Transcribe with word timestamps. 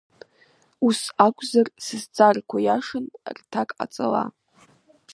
Ус 0.87 0.99
акәзар, 1.25 1.67
сызҵаарақәа 1.83 2.57
иашан 2.61 3.05
рҭак 3.37 3.69
ҟаҵала. 3.77 4.23